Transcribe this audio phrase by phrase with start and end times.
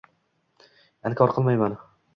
[1.11, 1.79] Inkor qilmayman.